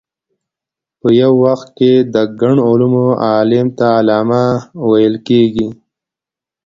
[0.99, 4.43] په یو وخت کې د ګڼو علومو عالم ته علامه
[4.89, 5.67] ویل کېږي.